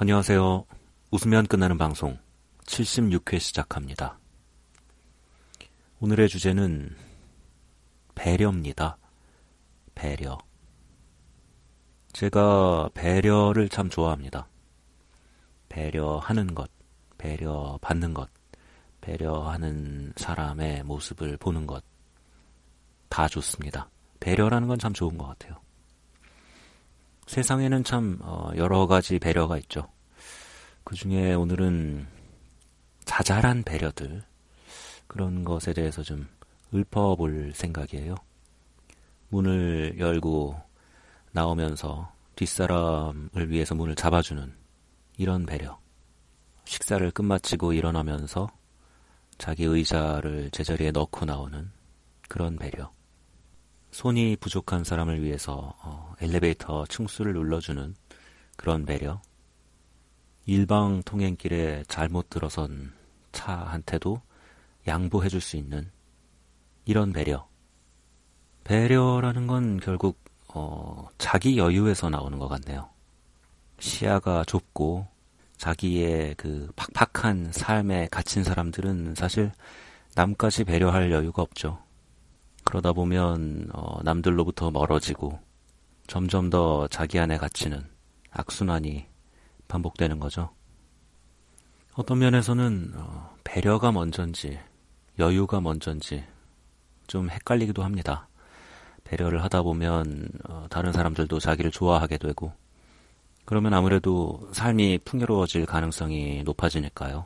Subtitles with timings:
[0.00, 0.64] 안녕하세요.
[1.10, 2.16] 웃으면 끝나는 방송
[2.66, 4.16] 76회 시작합니다.
[5.98, 6.94] 오늘의 주제는
[8.14, 8.96] 배려입니다.
[9.96, 10.38] 배려.
[12.12, 14.46] 제가 배려를 참 좋아합니다.
[15.68, 16.70] 배려하는 것,
[17.18, 18.30] 배려받는 것,
[19.00, 21.82] 배려하는 사람의 모습을 보는 것,
[23.08, 23.90] 다 좋습니다.
[24.20, 25.60] 배려라는 건 참 좋은 것 같아요.
[27.28, 29.86] 세상에는 참 어, 여러 가지 배려가 있죠.
[30.82, 32.06] 그 중에 오늘은
[33.04, 34.22] 자잘한 배려들
[35.06, 36.26] 그런 것에 대해서 좀
[36.74, 38.14] 읊어볼 생각이에요.
[39.28, 40.58] 문을 열고
[41.32, 44.54] 나오면서 뒷사람을 위해서 문을 잡아주는
[45.18, 45.78] 이런 배려.
[46.64, 48.48] 식사를 끝마치고 일어나면서
[49.36, 51.70] 자기 의자를 제자리에 넣고 나오는
[52.28, 52.90] 그런 배려.
[53.98, 57.96] 손이 부족한 사람을 위해서 어, 엘리베이터 층수를 눌러주는
[58.56, 59.20] 그런 배려.
[60.46, 62.92] 일방 통행길에 잘못 들어선
[63.32, 64.22] 차한테도
[64.86, 65.90] 양보해줄 수 있는
[66.84, 67.48] 이런 배려.
[68.62, 72.88] 배려라는 건 결국 어, 자기 여유에서 나오는 것 같네요.
[73.80, 75.08] 시야가 좁고
[75.56, 79.50] 자기의 그 팍팍한 삶에 갇힌 사람들은 사실
[80.14, 81.87] 남까지 배려할 여유가 없죠.
[82.68, 85.38] 그러다 보면 어, 남들로부터 멀어지고
[86.06, 87.82] 점점 더 자기 안에 갇히는
[88.30, 89.06] 악순환이
[89.68, 90.50] 반복되는 거죠.
[91.94, 94.58] 어떤 면에서는 어, 배려가 먼저인지
[95.18, 96.22] 여유가 먼저인지
[97.06, 98.28] 좀 헷갈리기도 합니다.
[99.02, 102.52] 배려를 하다 보면 어, 다른 사람들도 자기를 좋아하게 되고
[103.46, 107.24] 그러면 아무래도 삶이 풍요로워질 가능성이 높아지니까요.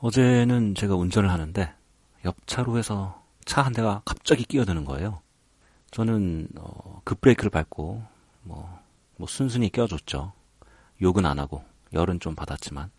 [0.00, 1.72] 어제는 제가 운전을 하는데
[2.24, 5.20] 옆 차로에서 차 한 대가 갑자기 끼어드는 거예요.
[5.90, 8.02] 저는 어, 급브레이크를 밟고
[8.42, 8.78] 뭐,
[9.16, 10.32] 뭐 순순히 껴줬죠.
[11.00, 12.90] 욕은 안 하고 열은 좀 받았지만.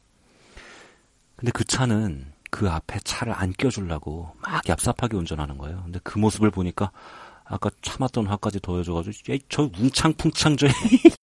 [1.35, 5.81] 근데 그 차는 그 앞에 차를 안 껴주려고 막 얍삽하게 운전하는 거예요.
[5.83, 6.91] 근데 그 모습을 보니까
[7.45, 10.67] 아까 참았던 화까지 더해져가지고 저 웅창풍창 저